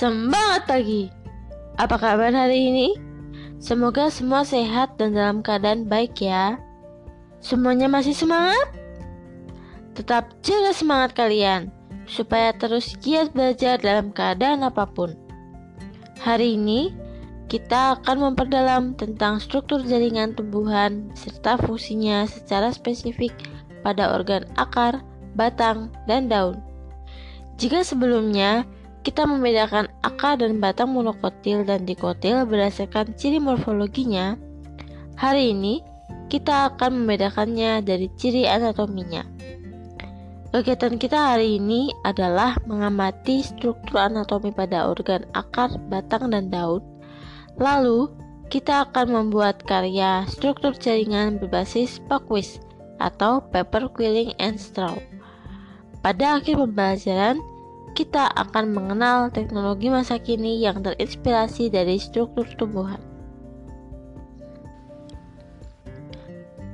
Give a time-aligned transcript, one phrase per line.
[0.00, 1.12] Semangat pagi.
[1.76, 2.88] Apa kabar hari ini?
[3.60, 6.56] Semoga semua sehat dan dalam keadaan baik ya.
[7.44, 8.64] Semuanya masih semangat?
[9.92, 11.68] Tetap jaga semangat kalian
[12.08, 15.12] supaya terus giat belajar dalam keadaan apa pun.
[16.24, 16.96] Hari ini
[17.52, 23.36] kita akan memperdalam tentang struktur jaringan tumbuhan serta fungsinya secara spesifik
[23.84, 25.04] pada organ akar,
[25.36, 26.56] batang, dan daun.
[27.60, 28.64] Jika sebelumnya
[29.00, 34.36] kita membedakan akar dan batang monokotil dan dikotil berdasarkan ciri morfologinya.
[35.16, 35.80] Hari ini,
[36.28, 39.24] kita akan membedakannya dari ciri anatominya.
[40.50, 46.82] Kegiatan kita hari ini adalah mengamati struktur anatomi pada organ akar, batang, dan daun.
[47.56, 48.10] Lalu,
[48.50, 52.58] kita akan membuat karya struktur jaringan berbasis Pockwis
[52.98, 54.98] atau Paper Quilling and Straw.
[56.02, 57.38] Pada akhir pembelajaran,
[57.94, 63.00] kita akan mengenal teknologi masa kini yang terinspirasi dari struktur tumbuhan.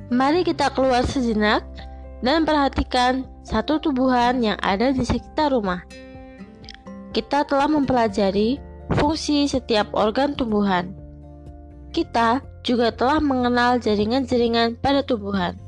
[0.07, 1.67] Mari kita keluar sejenak
[2.23, 5.83] dan perhatikan satu tumbuhan yang ada di sekitar rumah.
[7.11, 8.55] Kita telah mempelajari
[8.95, 10.95] fungsi setiap organ tumbuhan.
[11.91, 15.59] Kita juga telah mengenal jaringan-jaringan pada tumbuhan.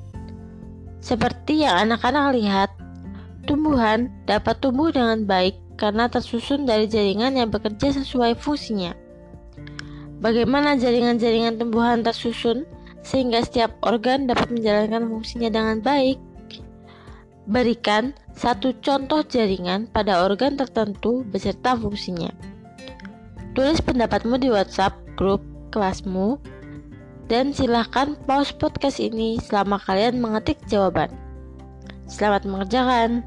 [1.00, 2.70] Seperti yang anak-anak lihat,
[3.50, 8.94] Tumbuhan dapat tumbuh dengan baik karena tersusun dari jaringan yang bekerja sesuai fungsinya.
[10.22, 12.70] Bagaimana jaringan-jaringan tumbuhan tersusun
[13.02, 16.22] sehingga setiap organ dapat menjalankan fungsinya dengan baik?
[17.50, 22.30] Berikan satu contoh jaringan pada organ tertentu beserta fungsinya.
[23.58, 25.42] Tulis pendapatmu di WhatsApp grup
[25.74, 26.38] kelasmu
[27.26, 31.10] dan silahkan pause podcast ini selama kalian mengetik jawaban.
[32.10, 33.22] Selamat mengerjakan.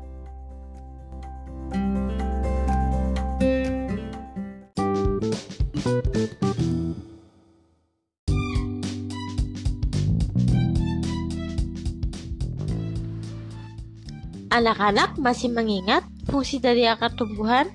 [14.52, 17.72] Anak-anak masih mengingat fungsi dari akar tumbuhan?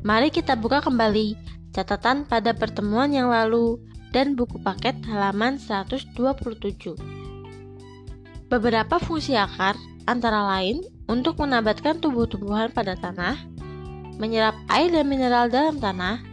[0.00, 1.36] Mari kita buka kembali
[1.76, 3.76] catatan pada pertemuan yang lalu
[4.08, 6.16] dan buku paket halaman 127.
[8.48, 9.76] Beberapa fungsi akar
[10.08, 10.80] antara lain
[11.12, 13.36] untuk menabatkan tumbuh-tumbuhan pada tanah,
[14.16, 16.24] menyerap air dan mineral dalam tanah,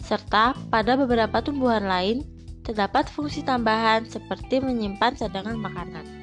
[0.00, 2.24] serta pada beberapa tumbuhan lain
[2.64, 6.21] terdapat fungsi tambahan seperti menyimpan cadangan makanan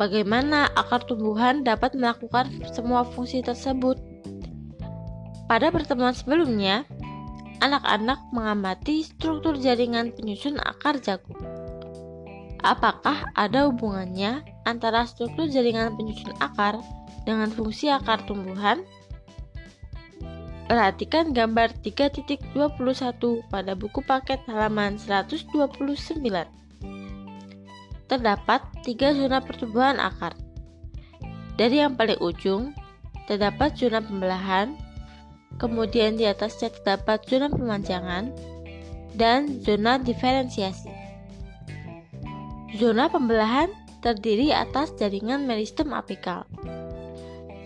[0.00, 4.00] bagaimana akar tumbuhan dapat melakukan semua fungsi tersebut.
[5.44, 6.88] Pada pertemuan sebelumnya,
[7.60, 11.36] anak-anak mengamati struktur jaringan penyusun akar jagung.
[12.64, 16.80] Apakah ada hubungannya antara struktur jaringan penyusun akar
[17.28, 18.80] dengan fungsi akar tumbuhan?
[20.70, 22.54] Perhatikan gambar 3.21
[23.50, 25.50] pada buku paket halaman 129
[28.10, 30.34] terdapat tiga zona pertumbuhan akar.
[31.54, 32.74] Dari yang paling ujung,
[33.30, 34.74] terdapat zona pembelahan,
[35.62, 38.34] kemudian di atasnya terdapat zona pemanjangan,
[39.14, 40.90] dan zona diferensiasi.
[42.74, 43.70] Zona pembelahan
[44.02, 46.48] terdiri atas jaringan meristem apikal.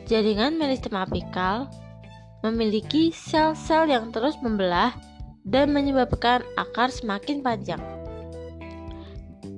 [0.04, 1.70] Jaringan meristem apikal
[2.44, 4.92] memiliki sel-sel yang terus membelah
[5.46, 7.93] dan menyebabkan akar semakin panjang.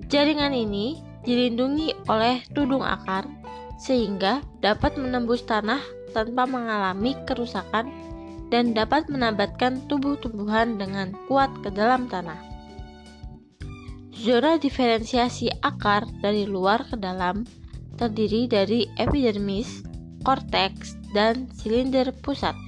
[0.06, 3.26] Jaringan ini dilindungi oleh tudung akar
[3.82, 5.82] sehingga dapat menembus tanah
[6.14, 7.90] tanpa mengalami kerusakan
[8.48, 12.38] dan dapat menabatkan tubuh-tumbuhan dengan kuat ke dalam tanah.
[14.16, 17.44] Zona diferensiasi akar dari luar ke dalam
[18.00, 19.84] terdiri dari epidermis,
[20.22, 22.65] korteks, dan silinder pusat.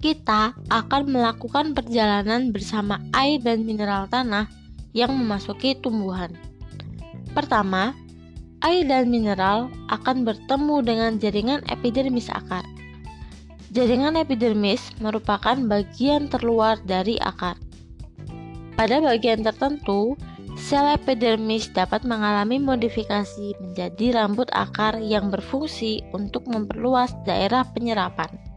[0.00, 4.48] Kita akan melakukan perjalanan bersama air dan mineral tanah
[4.96, 6.32] yang memasuki tumbuhan.
[7.36, 7.92] Pertama,
[8.64, 12.64] air dan mineral akan bertemu dengan jaringan epidermis akar.
[13.70, 17.54] Jaringan epidermis merupakan bagian terluar dari akar.
[18.74, 20.16] Pada bagian tertentu,
[20.56, 28.49] sel epidermis dapat mengalami modifikasi menjadi rambut akar yang berfungsi untuk memperluas daerah penyerapan.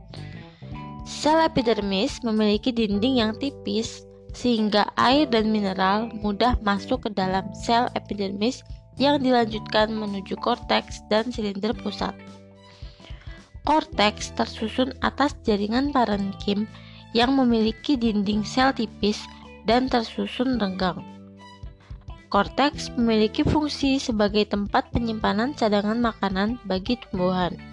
[1.04, 7.92] Sel epidermis memiliki dinding yang tipis sehingga air dan mineral mudah masuk ke dalam sel
[7.94, 8.64] epidermis
[8.98, 12.16] yang dilanjutkan menuju korteks dan silinder pusat.
[13.64, 16.68] Korteks tersusun atas jaringan parenkim
[17.12, 19.22] yang memiliki dinding sel tipis
[19.68, 21.00] dan tersusun renggang.
[22.32, 27.73] Korteks memiliki fungsi sebagai tempat penyimpanan cadangan makanan bagi tumbuhan.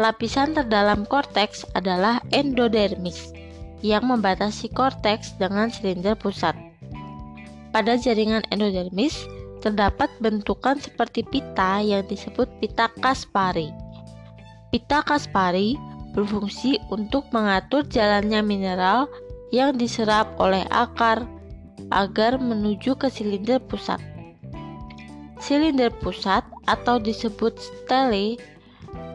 [0.00, 3.36] Lapisan terdalam korteks adalah endodermis
[3.84, 6.56] yang membatasi korteks dengan silinder pusat.
[7.68, 9.28] Pada jaringan endodermis
[9.60, 13.68] terdapat bentukan seperti pita yang disebut pita Kaspari.
[14.72, 15.76] Pita Kaspari
[16.16, 19.06] berfungsi untuk mengatur jalannya mineral
[19.52, 21.28] yang diserap oleh akar
[21.92, 24.00] agar menuju ke silinder pusat.
[25.40, 28.40] Silinder pusat atau disebut stele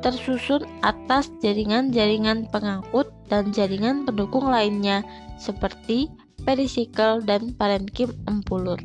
[0.06, 5.02] tersusun atas jaringan-jaringan pengangkut dan jaringan pendukung lainnya
[5.42, 6.14] seperti
[6.46, 8.78] perisikel dan parenkim empulur.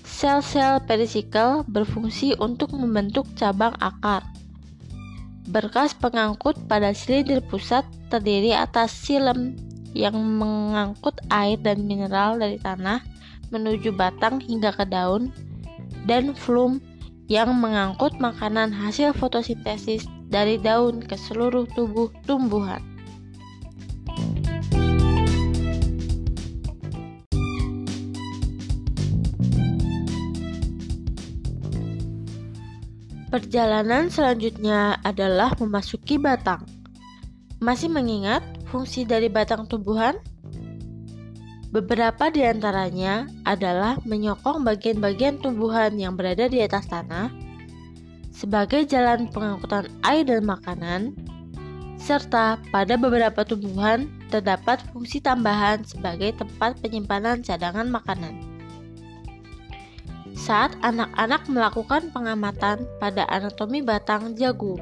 [0.00, 4.24] Sel-sel perisikel berfungsi untuk membentuk cabang akar.
[5.44, 9.60] Berkas pengangkut pada silinder pusat terdiri atas silem
[9.92, 13.04] yang mengangkut air dan mineral dari tanah
[13.52, 15.28] menuju batang hingga ke daun,
[16.08, 16.80] dan flum
[17.26, 22.82] yang mengangkut makanan hasil fotosintesis dari daun ke seluruh tubuh tumbuhan.
[33.26, 36.64] Perjalanan selanjutnya adalah memasuki batang.
[37.60, 38.40] Masih mengingat
[38.70, 40.16] fungsi dari batang tumbuhan?
[41.76, 47.28] Beberapa di antaranya adalah menyokong bagian-bagian tumbuhan yang berada di atas tanah
[48.32, 51.12] sebagai jalan pengangkutan air dan makanan,
[52.00, 58.40] serta pada beberapa tumbuhan terdapat fungsi tambahan sebagai tempat penyimpanan cadangan makanan.
[60.32, 64.80] Saat anak-anak melakukan pengamatan pada anatomi batang jagung,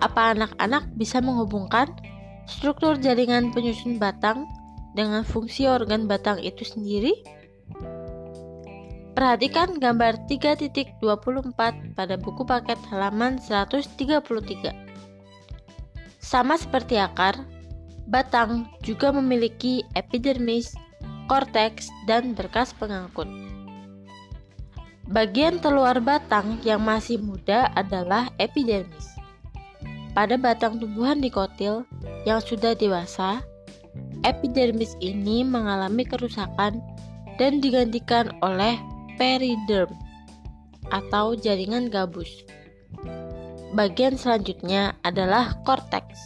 [0.00, 1.92] apa anak-anak bisa menghubungkan
[2.48, 4.48] struktur jaringan penyusun batang
[4.94, 7.14] dengan fungsi organ batang itu sendiri?
[9.14, 11.52] Perhatikan gambar 3.24
[11.98, 14.72] pada buku paket halaman 133.
[16.22, 17.42] Sama seperti akar,
[18.06, 20.72] batang juga memiliki epidermis,
[21.26, 23.26] korteks, dan berkas pengangkut.
[25.10, 29.10] Bagian terluar batang yang masih muda adalah epidermis.
[30.14, 31.82] Pada batang tumbuhan dikotil
[32.22, 33.42] yang sudah dewasa,
[34.22, 36.80] epidermis ini mengalami kerusakan
[37.40, 38.76] dan digantikan oleh
[39.16, 39.88] periderm
[40.92, 42.28] atau jaringan gabus.
[43.72, 46.18] Bagian selanjutnya adalah korteks.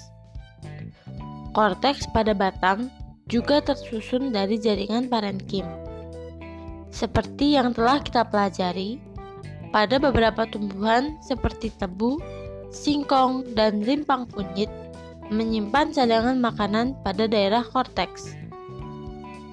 [1.53, 2.89] Korteks pada batang
[3.29, 5.65] juga tersusun dari jaringan parenkim.
[6.89, 8.99] Seperti yang telah kita pelajari,
[9.75, 12.23] pada beberapa tumbuhan seperti tebu,
[12.71, 14.71] singkong, dan rimpang kunyit
[15.33, 18.37] menyimpan cadangan makanan pada daerah korteks.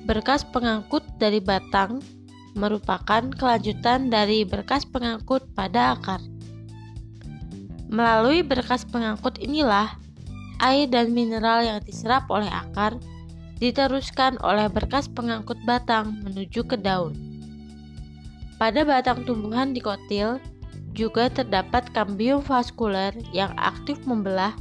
[0.04, 2.04] Berkas pengangkut dari batang
[2.58, 6.20] merupakan kelanjutan dari berkas pengangkut pada akar.
[7.92, 9.96] Melalui berkas pengangkut inilah,
[10.64, 12.96] air dan mineral yang diserap oleh akar
[13.62, 17.14] diteruskan oleh berkas pengangkut batang menuju ke daun.
[18.58, 20.42] Pada batang tumbuhan dikotil
[20.92, 24.54] juga terdapat kambium vaskuler yang aktif membelah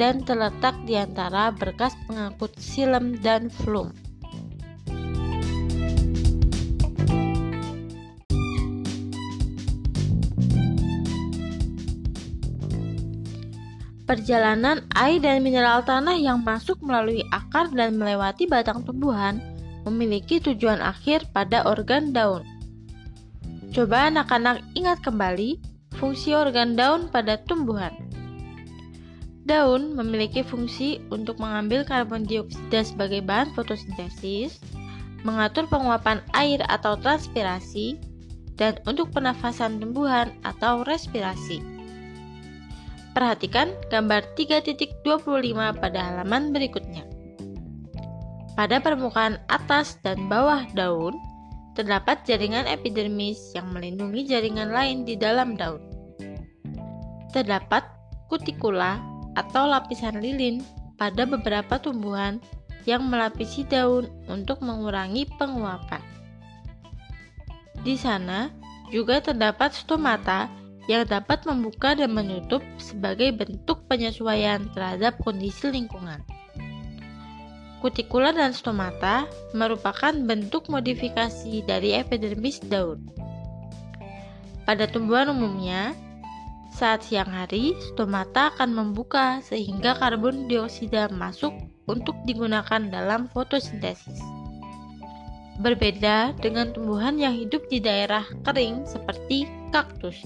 [0.00, 3.92] dan terletak di antara berkas pengangkut silem dan flum.
[14.08, 19.38] Perjalanan air dan mineral tanah yang masuk melalui akar dan melewati batang tumbuhan
[19.86, 22.42] memiliki tujuan akhir pada organ daun.
[23.70, 25.62] Coba anak-anak ingat kembali
[25.94, 28.09] fungsi organ daun pada tumbuhan.
[29.50, 34.62] Daun memiliki fungsi untuk mengambil karbon dioksida sebagai bahan fotosintesis,
[35.26, 37.98] mengatur penguapan air atau transpirasi,
[38.54, 41.58] dan untuk penafasan tumbuhan atau respirasi.
[43.10, 45.02] Perhatikan gambar 3.25
[45.82, 47.02] pada halaman berikutnya.
[48.54, 51.18] Pada permukaan atas dan bawah daun,
[51.74, 55.82] terdapat jaringan epidermis yang melindungi jaringan lain di dalam daun.
[57.34, 57.82] Terdapat
[58.30, 60.62] kutikula atau lapisan lilin
[60.98, 62.42] pada beberapa tumbuhan
[62.88, 66.00] yang melapisi daun untuk mengurangi penguapan.
[67.80, 68.52] Di sana
[68.92, 70.50] juga terdapat stomata
[70.90, 76.18] yang dapat membuka dan menutup sebagai bentuk penyesuaian terhadap kondisi lingkungan.
[77.80, 79.24] Kutikula dan stomata
[79.56, 83.08] merupakan bentuk modifikasi dari epidermis daun.
[84.68, 85.96] Pada tumbuhan umumnya,
[86.70, 91.50] saat siang hari, stomata akan membuka sehingga karbon dioksida masuk
[91.90, 94.22] untuk digunakan dalam fotosintesis.
[95.60, 100.16] Berbeda dengan tumbuhan yang hidup di daerah kering seperti kaktus.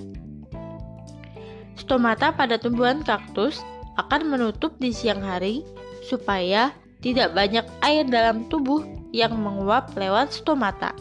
[1.74, 3.58] Stomata pada tumbuhan kaktus
[3.98, 5.66] akan menutup di siang hari
[6.06, 6.70] supaya
[7.02, 10.94] tidak banyak air dalam tubuh yang menguap lewat stomata.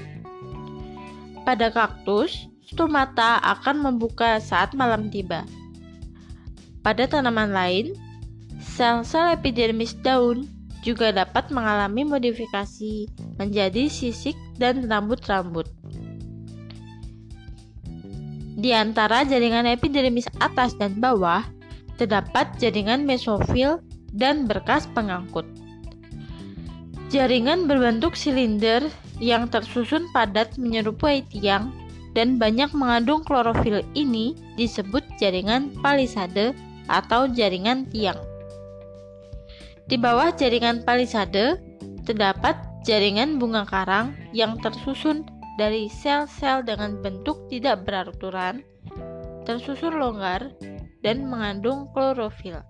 [1.43, 5.43] Pada kaktus, stomata akan membuka saat malam tiba.
[6.83, 7.95] Pada tanaman lain,
[8.59, 10.47] sel-sel epidermis daun
[10.83, 13.07] juga dapat mengalami modifikasi
[13.39, 15.65] menjadi sisik dan rambut-rambut.
[18.59, 21.43] Di antara jaringan epidermis atas dan bawah,
[21.95, 23.79] terdapat jaringan mesofil
[24.11, 25.47] dan berkas pengangkut.
[27.09, 28.89] Jaringan berbentuk silinder
[29.21, 31.69] yang tersusun padat menyerupai tiang
[32.13, 36.53] dan banyak mengandung klorofil ini disebut jaringan palisade
[36.85, 38.17] atau jaringan tiang.
[39.89, 41.59] Di bawah jaringan palisade
[42.07, 42.55] terdapat
[42.87, 45.27] jaringan bunga karang yang tersusun
[45.59, 48.63] dari sel-sel dengan bentuk tidak beraturan,
[49.45, 50.53] tersusun longgar,
[51.03, 52.63] dan mengandung klorofil.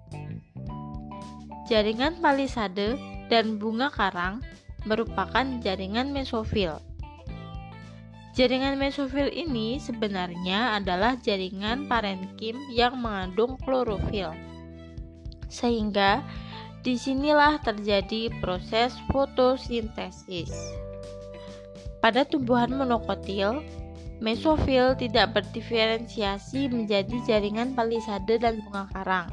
[1.69, 2.99] Jaringan palisade
[3.31, 4.43] dan bunga karang
[4.83, 6.75] merupakan jaringan mesofil.
[8.33, 14.33] Jaringan mesofil ini sebenarnya adalah jaringan parenkim yang mengandung klorofil.
[15.53, 16.25] Sehingga
[16.83, 20.51] Di sinilah terjadi proses fotosintesis.
[22.03, 23.63] Pada tumbuhan monokotil,
[24.19, 29.31] mesofil tidak berdiferensiasi menjadi jaringan palisade dan bunga karang,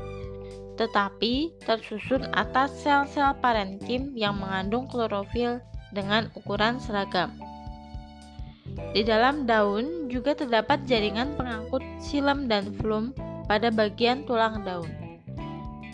[0.78, 5.58] tetapi tersusun atas sel-sel parenkim yang mengandung klorofil
[5.90, 7.34] dengan ukuran seragam.
[8.90, 13.14] Di dalam daun juga terdapat jaringan pengangkut silem dan flum
[13.46, 14.90] pada bagian tulang daun.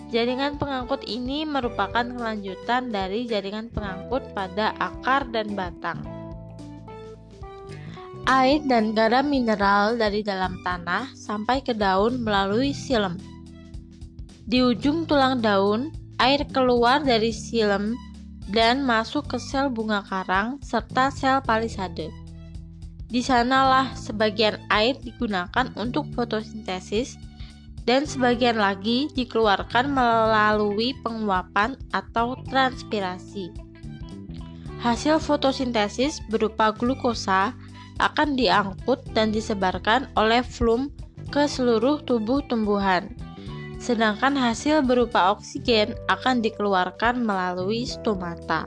[0.06, 5.98] Jaringan pengangkut ini merupakan kelanjutan dari jaringan pengangkut pada akar dan batang.
[8.26, 13.18] Air dan garam mineral dari dalam tanah sampai ke daun melalui silem.
[14.46, 15.90] Di ujung tulang daun,
[16.22, 17.94] air keluar dari silem
[18.50, 22.25] dan masuk ke sel bunga karang serta sel palisade.
[23.06, 27.14] Di sanalah sebagian air digunakan untuk fotosintesis
[27.86, 33.54] dan sebagian lagi dikeluarkan melalui penguapan atau transpirasi.
[34.82, 37.54] Hasil fotosintesis berupa glukosa
[38.02, 40.90] akan diangkut dan disebarkan oleh flum
[41.30, 43.14] ke seluruh tubuh tumbuhan.
[43.78, 48.66] Sedangkan hasil berupa oksigen akan dikeluarkan melalui stomata.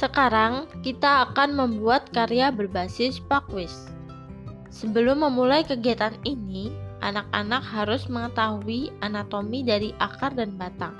[0.00, 3.92] Sekarang kita akan membuat karya berbasis Pakwiz.
[4.72, 6.72] Sebelum memulai kegiatan ini,
[7.04, 10.96] anak-anak harus mengetahui anatomi dari akar dan batang.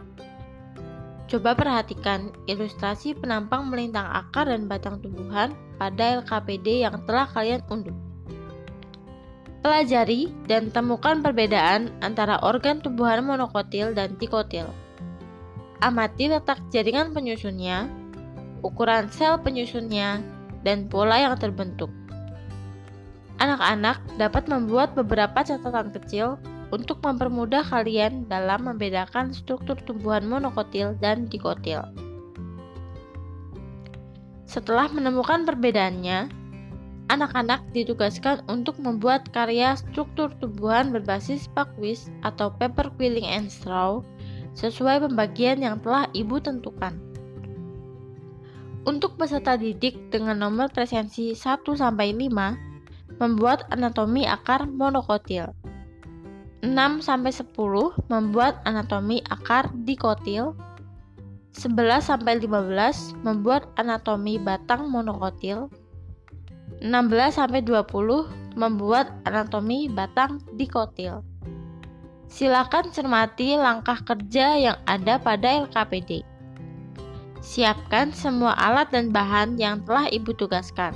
[1.33, 7.97] Coba perhatikan ilustrasi penampang melintang akar dan batang tumbuhan pada LKPD yang telah kalian unduh.
[9.64, 14.69] Pelajari dan temukan perbedaan antara organ tumbuhan monokotil dan dikotil.
[15.80, 18.00] Amati letak jaringan penyusunnya
[18.61, 20.21] ukuran sel penyusunnya,
[20.64, 21.88] dan pola yang terbentuk.
[23.40, 26.37] Anak-anak dapat membuat beberapa catatan kecil
[26.71, 31.83] untuk mempermudah kalian dalam membedakan struktur tumbuhan monokotil dan dikotil.
[34.45, 36.31] Setelah menemukan perbedaannya,
[37.11, 44.02] anak-anak ditugaskan untuk membuat karya struktur tumbuhan berbasis Pakwiz atau paper quilling and straw
[44.55, 47.10] sesuai pembagian yang telah ibu tentukan.
[48.81, 55.53] Untuk peserta didik dengan nomor presensi 1 sampai 5 membuat anatomi akar monokotil.
[56.65, 57.53] 6 sampai 10
[58.09, 60.57] membuat anatomi akar dikotil.
[61.53, 65.69] 11 sampai 15 membuat anatomi batang monokotil.
[66.81, 71.21] 16 sampai 20 membuat anatomi batang dikotil.
[72.33, 76.25] Silakan cermati langkah kerja yang ada pada LKPD.
[77.40, 80.92] Siapkan semua alat dan bahan yang telah Ibu tugaskan.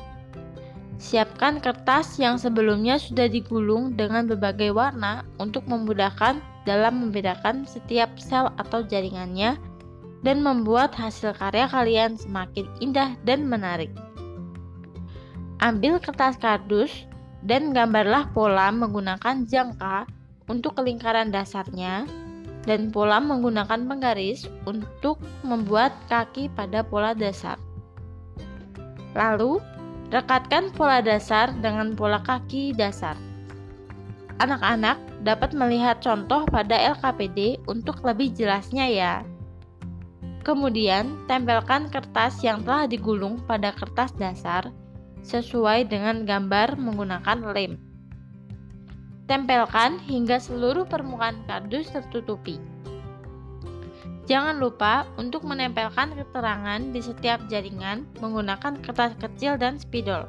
[1.00, 8.52] Siapkan kertas yang sebelumnya sudah digulung dengan berbagai warna untuk memudahkan dalam membedakan setiap sel
[8.60, 9.56] atau jaringannya
[10.24, 13.92] dan membuat hasil karya kalian semakin indah dan menarik.
[15.60, 17.08] Ambil kertas kardus
[17.44, 20.08] dan gambarlah pola menggunakan jangka
[20.48, 22.08] untuk kelingkaran dasarnya
[22.64, 27.60] dan pola menggunakan penggaris untuk membuat kaki pada pola dasar.
[29.14, 29.60] Lalu,
[30.10, 33.14] rekatkan pola dasar dengan pola kaki dasar.
[34.42, 39.14] Anak-anak dapat melihat contoh pada LKPD untuk lebih jelasnya ya.
[40.42, 44.68] Kemudian, tempelkan kertas yang telah digulung pada kertas dasar
[45.24, 47.93] sesuai dengan gambar menggunakan lem.
[49.24, 52.60] Tempelkan hingga seluruh permukaan kardus tertutupi.
[54.24, 60.28] Jangan lupa untuk menempelkan keterangan di setiap jaringan menggunakan kertas kecil dan spidol.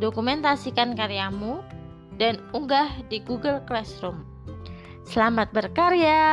[0.00, 1.60] Dokumentasikan karyamu
[2.16, 4.24] dan unggah di Google Classroom.
[5.04, 6.24] Selamat berkarya!